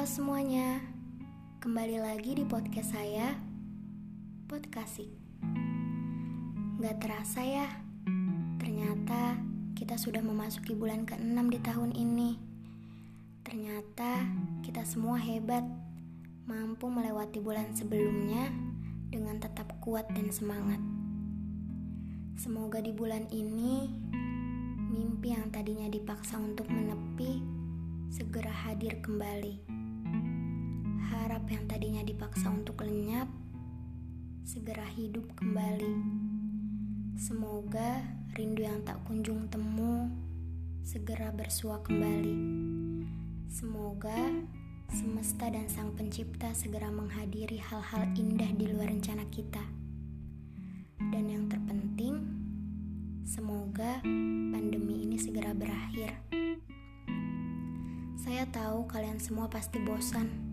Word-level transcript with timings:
Halo 0.00 0.08
semuanya, 0.08 0.80
kembali 1.60 2.00
lagi 2.00 2.32
di 2.32 2.48
podcast 2.48 2.96
saya, 2.96 3.36
Podcastik. 4.48 5.12
Gak 6.80 7.04
terasa 7.04 7.44
ya, 7.44 7.68
ternyata 8.56 9.36
kita 9.76 10.00
sudah 10.00 10.24
memasuki 10.24 10.72
bulan 10.72 11.04
ke-6 11.04 11.36
di 11.52 11.58
tahun 11.60 11.92
ini. 11.92 12.30
Ternyata 13.44 14.24
kita 14.64 14.88
semua 14.88 15.20
hebat, 15.20 15.68
mampu 16.48 16.88
melewati 16.88 17.36
bulan 17.36 17.68
sebelumnya 17.76 18.48
dengan 19.12 19.36
tetap 19.36 19.68
kuat 19.84 20.08
dan 20.16 20.32
semangat. 20.32 20.80
Semoga 22.40 22.80
di 22.80 22.96
bulan 22.96 23.28
ini, 23.28 23.84
mimpi 24.96 25.36
yang 25.36 25.52
tadinya 25.52 25.92
dipaksa 25.92 26.40
untuk 26.40 26.72
menepi 26.72 27.44
segera 28.08 28.48
hadir 28.64 28.96
kembali. 29.04 29.69
Harap 31.10 31.42
yang 31.50 31.66
tadinya 31.66 32.06
dipaksa 32.06 32.46
untuk 32.54 32.86
lenyap, 32.86 33.26
segera 34.46 34.86
hidup 34.94 35.26
kembali. 35.34 35.98
Semoga 37.18 37.98
rindu 38.38 38.62
yang 38.62 38.78
tak 38.86 39.02
kunjung 39.02 39.50
temu 39.50 40.06
segera 40.86 41.34
bersua 41.34 41.82
kembali. 41.82 42.38
Semoga 43.50 44.14
semesta 44.86 45.50
dan 45.50 45.66
sang 45.66 45.98
pencipta 45.98 46.54
segera 46.54 46.94
menghadiri 46.94 47.58
hal-hal 47.58 48.06
indah 48.14 48.54
di 48.54 48.70
luar 48.70 48.94
rencana 48.94 49.26
kita. 49.34 49.66
Dan 51.10 51.26
yang 51.26 51.50
terpenting, 51.50 52.22
semoga 53.26 53.98
pandemi 54.54 55.10
ini 55.10 55.18
segera 55.18 55.50
berakhir. 55.58 56.14
Saya 58.14 58.46
tahu 58.54 58.86
kalian 58.86 59.18
semua 59.18 59.50
pasti 59.50 59.82
bosan, 59.82 60.49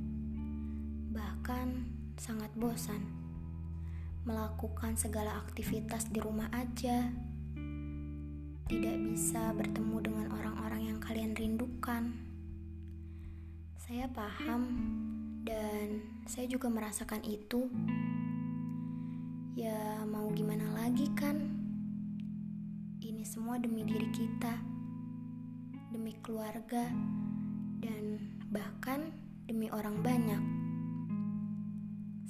bahkan 1.48 1.88
sangat 2.20 2.52
bosan 2.60 3.08
melakukan 4.28 5.00
segala 5.00 5.40
aktivitas 5.48 6.12
di 6.12 6.20
rumah 6.20 6.52
aja. 6.52 7.08
Tidak 8.68 8.98
bisa 9.08 9.56
bertemu 9.56 9.98
dengan 10.04 10.28
orang-orang 10.36 10.92
yang 10.92 11.00
kalian 11.00 11.32
rindukan. 11.40 12.20
Saya 13.80 14.12
paham, 14.12 14.76
dan 15.48 16.04
saya 16.28 16.52
juga 16.52 16.68
merasakan 16.68 17.24
itu. 17.24 17.72
Ya, 19.56 20.04
mau 20.04 20.28
gimana 20.36 20.68
lagi, 20.84 21.08
kan? 21.16 21.48
Ini 23.00 23.24
semua 23.24 23.56
demi 23.56 23.88
diri 23.88 24.12
kita, 24.12 24.52
demi 25.96 26.12
keluarga 26.20 26.92
dan 27.80 28.36
bahkan 28.52 29.16
demi 29.48 29.72
orang 29.72 30.04
banyak. 30.04 30.57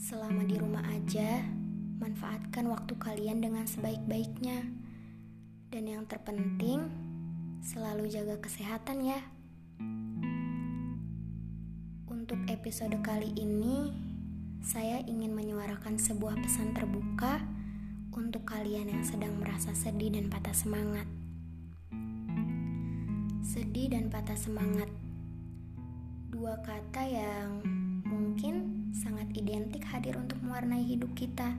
Selama 0.08 0.48
di 0.48 0.56
rumah 0.56 0.88
aja, 0.88 1.44
manfaatkan 2.00 2.72
waktu 2.72 2.96
kalian 2.96 3.44
dengan 3.44 3.68
sebaik-baiknya. 3.68 4.64
Dan 5.68 5.84
yang 5.84 6.08
terpenting, 6.08 6.88
selalu 7.60 8.08
jaga 8.08 8.40
kesehatan 8.40 9.04
ya. 9.04 9.20
Untuk 12.08 12.40
episode 12.48 12.96
kali 13.04 13.36
ini, 13.36 13.92
saya 14.64 15.04
ingin 15.04 15.36
menyuarakan 15.36 16.00
sebuah 16.00 16.40
pesan 16.40 16.72
terbuka 16.72 17.44
untuk 18.16 18.48
kalian 18.48 18.88
yang 18.88 19.04
sedang 19.04 19.36
merasa 19.44 19.76
sedih 19.76 20.16
dan 20.16 20.32
patah 20.32 20.56
semangat. 20.56 21.08
Sedih 23.44 23.92
dan 23.92 24.08
patah 24.08 24.40
semangat 24.40 24.88
dua 26.32 26.56
kata 26.64 27.04
yang 27.04 27.60
mungkin 28.08 28.77
sangat 28.96 29.32
identik 29.36 29.84
hadir 29.88 30.16
untuk 30.16 30.40
mewarnai 30.44 30.84
hidup 30.84 31.12
kita. 31.16 31.56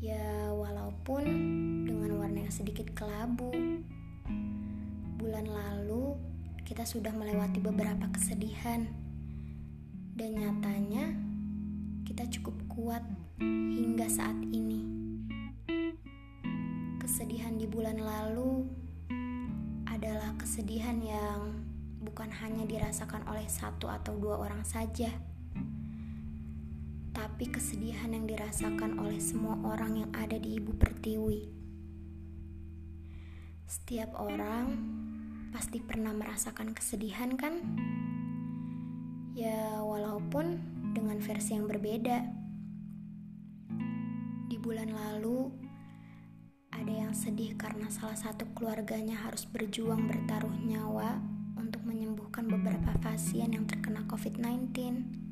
Ya, 0.00 0.48
walaupun 0.52 1.24
dengan 1.84 2.16
warna 2.16 2.48
yang 2.48 2.54
sedikit 2.54 2.88
kelabu. 2.96 3.52
Bulan 5.20 5.44
lalu 5.44 6.16
kita 6.64 6.88
sudah 6.88 7.12
melewati 7.12 7.60
beberapa 7.60 8.08
kesedihan. 8.08 8.88
Dan 10.16 10.40
nyatanya 10.40 11.12
kita 12.04 12.24
cukup 12.40 12.56
kuat 12.72 13.04
hingga 13.40 14.08
saat 14.08 14.36
ini. 14.52 14.84
Kesedihan 17.00 17.56
di 17.60 17.68
bulan 17.68 18.00
lalu 18.00 18.64
adalah 19.88 20.32
kesedihan 20.40 20.96
yang 21.04 21.60
bukan 22.00 22.32
hanya 22.32 22.64
dirasakan 22.64 23.20
oleh 23.28 23.44
satu 23.44 23.84
atau 23.88 24.16
dua 24.16 24.40
orang 24.40 24.64
saja, 24.64 25.12
tapi 27.10 27.50
kesedihan 27.50 28.14
yang 28.14 28.26
dirasakan 28.30 29.02
oleh 29.02 29.18
semua 29.18 29.58
orang 29.66 30.06
yang 30.06 30.10
ada 30.14 30.38
di 30.38 30.62
Ibu 30.62 30.78
Pertiwi. 30.78 31.40
Setiap 33.66 34.14
orang 34.18 34.66
pasti 35.50 35.82
pernah 35.82 36.14
merasakan 36.14 36.74
kesedihan, 36.74 37.34
kan? 37.34 37.58
Ya, 39.34 39.82
walaupun 39.82 40.58
dengan 40.94 41.18
versi 41.22 41.54
yang 41.54 41.66
berbeda. 41.70 42.18
Di 44.50 44.58
bulan 44.58 44.90
lalu, 44.90 45.50
ada 46.74 46.90
yang 46.90 47.14
sedih 47.14 47.54
karena 47.54 47.86
salah 47.90 48.18
satu 48.18 48.46
keluarganya 48.54 49.14
harus 49.26 49.46
berjuang 49.46 50.10
bertaruh 50.10 50.54
nyawa 50.66 51.22
untuk 51.58 51.86
menyembuhkan 51.86 52.50
beberapa 52.50 52.94
pasien 52.98 53.54
yang 53.54 53.66
terkena 53.66 54.02
COVID-19. 54.10 55.29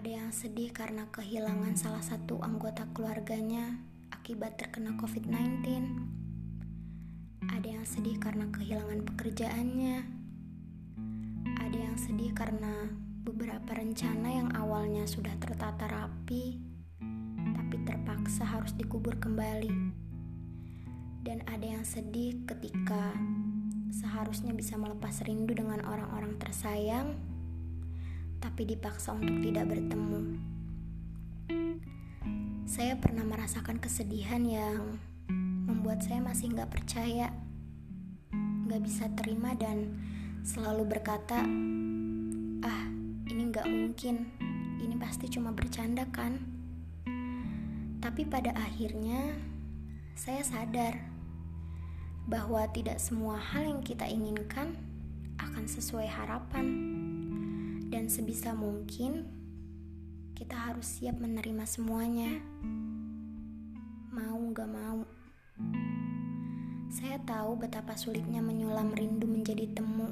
Ada 0.00 0.16
yang 0.16 0.32
sedih 0.32 0.72
karena 0.72 1.04
kehilangan 1.12 1.76
salah 1.76 2.00
satu 2.00 2.40
anggota 2.40 2.88
keluarganya 2.96 3.84
akibat 4.08 4.56
terkena 4.56 4.96
COVID-19. 4.96 5.60
Ada 7.44 7.68
yang 7.68 7.84
sedih 7.84 8.16
karena 8.16 8.48
kehilangan 8.48 9.04
pekerjaannya. 9.04 10.08
Ada 11.52 11.76
yang 11.76 12.00
sedih 12.00 12.32
karena 12.32 12.88
beberapa 13.28 13.76
rencana 13.76 14.40
yang 14.40 14.48
awalnya 14.56 15.04
sudah 15.04 15.36
tertata 15.36 15.84
rapi, 15.84 16.56
tapi 17.52 17.76
terpaksa 17.84 18.48
harus 18.48 18.72
dikubur 18.72 19.20
kembali. 19.20 19.92
Dan 21.28 21.44
ada 21.44 21.76
yang 21.76 21.84
sedih 21.84 22.48
ketika 22.48 23.12
seharusnya 23.92 24.56
bisa 24.56 24.80
melepas 24.80 25.20
rindu 25.28 25.52
dengan 25.52 25.84
orang-orang 25.84 26.40
tersayang, 26.40 27.20
tapi 28.40 28.64
dipaksa 28.64 29.12
untuk 29.12 29.38
tidak 29.44 29.68
bertemu. 29.68 30.40
Saya 32.64 32.96
pernah 32.96 33.22
merasakan 33.28 33.76
kesedihan 33.76 34.40
yang 34.42 34.96
membuat 35.68 36.00
saya 36.00 36.24
masih 36.24 36.56
nggak 36.56 36.72
percaya, 36.72 37.28
nggak 38.66 38.82
bisa 38.82 39.06
terima 39.14 39.52
dan 39.54 40.00
selalu 40.40 40.88
berkata, 40.88 41.44
ah 42.64 42.82
ini 43.28 43.42
nggak 43.52 43.68
mungkin, 43.68 44.32
ini 44.80 44.94
pasti 44.96 45.28
cuma 45.28 45.52
bercanda 45.52 46.08
kan. 46.08 46.40
Tapi 48.00 48.24
pada 48.24 48.56
akhirnya 48.56 49.36
saya 50.16 50.40
sadar 50.40 50.96
bahwa 52.30 52.64
tidak 52.70 53.00
semua 53.02 53.36
hal 53.36 53.66
yang 53.66 53.80
kita 53.82 54.06
inginkan 54.06 54.78
akan 55.40 55.64
sesuai 55.66 56.06
harapan, 56.06 56.66
dan 57.90 58.06
sebisa 58.06 58.54
mungkin 58.54 59.26
kita 60.38 60.54
harus 60.54 61.02
siap 61.02 61.18
menerima 61.18 61.66
semuanya. 61.66 62.38
Mau 64.14 64.40
gak 64.54 64.70
mau, 64.70 65.04
saya 66.90 67.22
tahu 67.22 67.54
betapa 67.58 67.94
sulitnya 67.94 68.42
menyulam 68.42 68.90
rindu 68.94 69.26
menjadi 69.26 69.66
temu. 69.74 70.10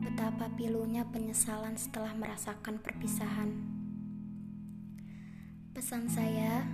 Betapa 0.00 0.52
pilunya 0.56 1.08
penyesalan 1.08 1.76
setelah 1.76 2.12
merasakan 2.16 2.80
perpisahan. 2.80 3.52
Pesan 5.72 6.08
saya 6.08 6.64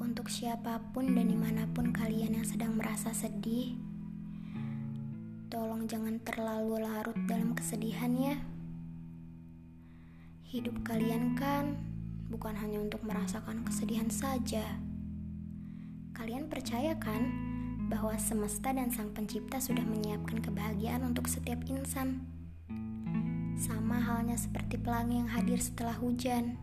untuk 0.00 0.32
siapa 0.32 0.80
pun 0.92 1.12
dan 1.12 1.28
di 1.28 1.36
mana 1.36 1.68
pun 1.72 1.92
kalian 1.92 2.40
yang 2.40 2.48
sedang 2.48 2.76
merasa 2.76 3.12
sedih, 3.12 3.76
tolong 5.52 5.84
jangan 5.84 6.16
terlalu 6.24 6.80
larut 6.80 7.12
dalam 7.28 7.52
kesedihan 7.52 8.08
ya. 8.16 8.40
Hidup 10.48 10.80
kalian 10.80 11.36
kan 11.36 11.76
bukan 12.32 12.56
hanya 12.56 12.80
untuk 12.80 13.04
merasakan 13.04 13.60
kesedihan 13.60 14.08
saja. 14.08 14.64
Kalian 16.16 16.48
percaya 16.48 16.96
kan 16.96 17.28
bahwa 17.92 18.16
semesta 18.16 18.72
dan 18.72 18.88
sang 18.88 19.12
pencipta 19.12 19.60
sudah 19.60 19.84
menyiapkan 19.84 20.40
kebahagiaan 20.40 21.04
untuk 21.04 21.28
setiap 21.28 21.60
insan? 21.68 22.24
Sama 23.60 24.00
halnya 24.00 24.40
seperti 24.40 24.80
pelangi 24.80 25.20
yang 25.20 25.28
hadir 25.28 25.60
setelah 25.60 26.00
hujan 26.00 26.56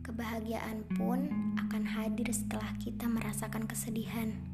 Kebahagiaan 0.00 0.88
pun 0.98 1.28
akan 1.60 1.84
hadir 1.86 2.32
setelah 2.32 2.72
kita 2.82 3.04
merasakan 3.06 3.68
kesedihan. 3.68 4.49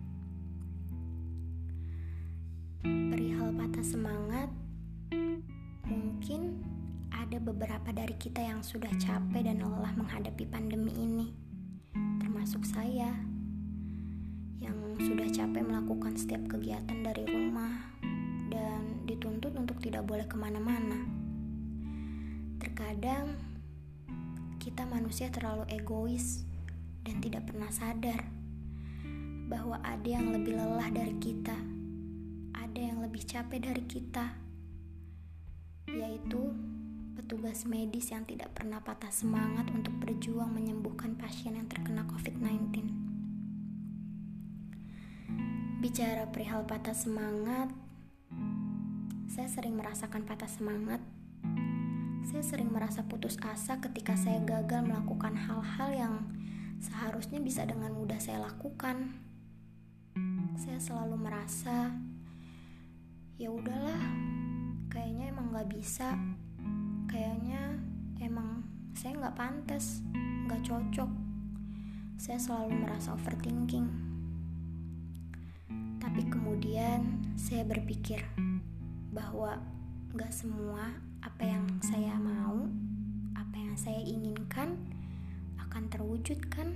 Patah 3.56 3.84
semangat, 3.84 4.52
Mungkin 5.86 6.58
ada 7.14 7.38
beberapa 7.38 7.94
dari 7.94 8.18
kita 8.18 8.42
yang 8.42 8.58
sudah 8.58 8.90
capek 8.98 9.46
dan 9.46 9.62
lelah 9.62 9.94
menghadapi 9.94 10.42
pandemi 10.50 10.90
ini, 10.98 11.30
termasuk 12.18 12.66
saya 12.66 13.14
yang 14.58 14.74
sudah 14.98 15.30
capek 15.30 15.62
melakukan 15.62 16.18
setiap 16.18 16.42
kegiatan 16.50 16.98
dari 17.06 17.22
rumah 17.30 17.94
dan 18.50 19.06
dituntut 19.06 19.54
untuk 19.54 19.78
tidak 19.78 20.02
boleh 20.02 20.26
ke 20.26 20.34
mana-mana. 20.34 21.06
Terkadang 22.58 23.38
kita 24.58 24.82
manusia 24.90 25.30
terlalu 25.30 25.70
egois 25.70 26.42
dan 27.06 27.22
tidak 27.22 27.46
pernah 27.46 27.70
sadar 27.70 28.26
bahwa 29.46 29.78
ada 29.86 30.08
yang 30.10 30.34
lebih 30.34 30.58
lelah 30.58 30.90
dari 30.90 31.14
kita, 31.22 31.54
lebih 33.16 33.32
capek 33.32 33.60
dari 33.64 33.84
kita, 33.88 34.28
yaitu 35.88 36.52
petugas 37.16 37.64
medis 37.64 38.12
yang 38.12 38.28
tidak 38.28 38.52
pernah 38.52 38.84
patah 38.84 39.08
semangat 39.08 39.72
untuk 39.72 39.96
berjuang 40.04 40.52
menyembuhkan 40.52 41.16
pasien 41.16 41.56
yang 41.56 41.64
terkena 41.64 42.04
COVID-19. 42.12 42.76
Bicara 45.80 46.28
perihal 46.28 46.68
patah 46.68 46.92
semangat, 46.92 47.72
saya 49.32 49.48
sering 49.48 49.80
merasakan 49.80 50.28
patah 50.28 50.52
semangat. 50.52 51.00
Saya 52.28 52.44
sering 52.44 52.68
merasa 52.68 53.00
putus 53.00 53.40
asa 53.40 53.80
ketika 53.80 54.12
saya 54.12 54.44
gagal 54.44 54.84
melakukan 54.84 55.32
hal-hal 55.40 55.88
yang 55.96 56.14
seharusnya 56.84 57.40
bisa 57.40 57.64
dengan 57.64 57.96
mudah 57.96 58.20
saya 58.20 58.44
lakukan. 58.44 59.16
Saya 60.60 60.76
selalu 60.76 61.16
merasa, 61.16 61.96
ya 63.36 63.52
udahlah, 63.52 64.00
kayaknya 64.88 65.28
emang 65.28 65.52
gak 65.52 65.68
bisa. 65.68 66.16
Kayaknya 67.04 67.76
emang 68.24 68.64
saya 68.96 69.12
nggak 69.20 69.36
pantas 69.36 70.00
nggak 70.48 70.64
cocok. 70.64 71.10
Saya 72.16 72.40
selalu 72.40 72.80
merasa 72.80 73.12
overthinking. 73.12 73.88
Tapi 76.00 76.22
kemudian 76.32 77.20
saya 77.36 77.68
berpikir 77.68 78.24
bahwa 79.12 79.60
nggak 80.16 80.32
semua 80.32 80.96
apa 81.20 81.44
yang 81.44 81.64
saya 81.84 82.16
mau 82.16 82.64
apa 83.36 83.56
yang 83.60 83.76
saya 83.76 84.00
inginkan 84.00 84.80
akan 85.60 85.92
terwujud 85.92 86.40
kan? 86.48 86.72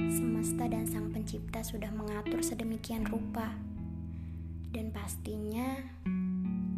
Semesta 0.00 0.66
dan 0.66 0.88
sang 0.88 1.12
pencipta 1.12 1.60
sudah 1.60 1.92
mengatur 1.92 2.40
sedemikian 2.40 3.06
rupa 3.06 3.52
dan 4.74 4.90
pastinya 4.90 5.78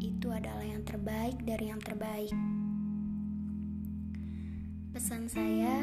itu 0.04 0.28
adalah 0.28 0.60
yang 0.60 0.84
terbaik 0.84 1.40
dari 1.40 1.72
yang 1.72 1.80
terbaik. 1.80 2.36
Pesan 4.92 5.24
saya 5.32 5.80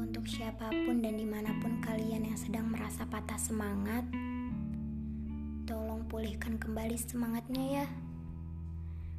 untuk 0.00 0.24
siapa 0.24 0.72
pun 0.72 1.04
dan 1.04 1.20
di 1.20 1.28
mana 1.28 1.52
pun 1.60 1.76
kalian 1.84 2.24
yang 2.24 2.38
sedang 2.40 2.72
merasa 2.72 3.04
patah 3.04 3.36
semangat, 3.36 4.08
tolong 5.68 6.08
pulihkan 6.08 6.56
kembali 6.56 6.96
semangatnya 6.96 7.84
ya. 7.84 7.86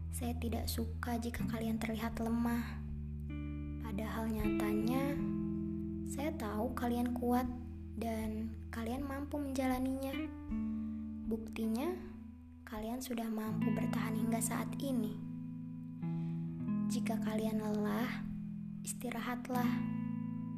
Saya 0.10 0.34
tidak 0.42 0.66
suka 0.66 1.22
jika 1.22 1.46
kalian 1.46 1.78
terlihat 1.78 2.18
lemah, 2.18 2.66
padahal 3.86 4.26
nyatanya 4.26 5.14
saya 6.10 6.34
tahu 6.34 6.74
kalian 6.74 7.14
kuat 7.14 7.46
dan 7.94 8.50
kalian 8.74 9.06
mampu 9.06 9.38
menjalaninya. 9.38 10.18
Buktinya, 11.26 11.90
kalian 12.70 13.02
sudah 13.02 13.26
mampu 13.26 13.74
bertahan 13.74 14.14
hingga 14.14 14.38
saat 14.38 14.70
ini. 14.78 15.18
Jika 16.86 17.18
kalian 17.18 17.66
lelah, 17.66 18.22
istirahatlah. 18.86 19.66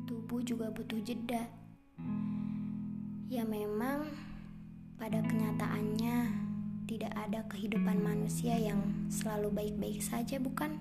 Tubuh 0.04 0.44
juga 0.44 0.68
butuh 0.68 1.00
jeda. 1.00 1.48
Ya 3.32 3.48
memang 3.48 4.12
pada 5.00 5.24
kenyataannya 5.24 6.36
tidak 6.84 7.16
ada 7.16 7.48
kehidupan 7.48 8.04
manusia 8.04 8.60
yang 8.60 9.08
selalu 9.08 9.48
baik-baik 9.56 10.04
saja, 10.04 10.36
bukan? 10.36 10.76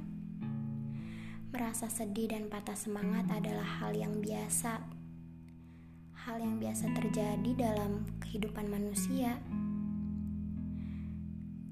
Merasa 1.54 1.86
sedih 1.86 2.34
dan 2.34 2.50
patah 2.50 2.74
semangat 2.74 3.30
adalah 3.30 3.78
hal 3.78 3.94
yang 3.94 4.18
biasa. 4.18 4.82
Hal 6.26 6.42
yang 6.42 6.58
biasa 6.58 6.90
terjadi 6.90 7.50
dalam 7.54 8.02
kehidupan 8.18 8.66
manusia. 8.66 9.38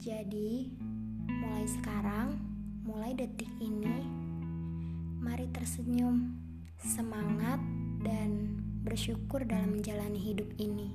Jadi, 0.05 0.69
mulai 1.33 1.65
sekarang, 1.65 2.37
mulai 2.85 3.17
detik 3.17 3.49
ini, 3.56 4.05
mari 5.17 5.49
tersenyum, 5.49 6.29
semangat, 6.77 7.56
dan 8.05 8.61
bersyukur 8.85 9.49
dalam 9.49 9.81
menjalani 9.81 10.21
hidup 10.21 10.53
ini. 10.61 10.93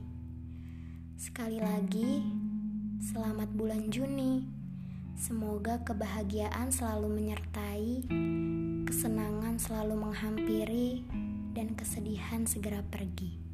Sekali 1.18 1.58
lagi, 1.58 2.22
selamat 3.02 3.50
bulan 3.58 3.90
Juni. 3.90 4.46
Semoga 5.18 5.82
kebahagiaan 5.82 6.70
selalu 6.70 7.10
menyertai, 7.10 8.06
kesenangan 8.86 9.58
selalu 9.58 10.06
menghampiri, 10.06 11.02
dan 11.58 11.74
kesedihan 11.74 12.46
segera 12.46 12.86
pergi. 12.86 13.49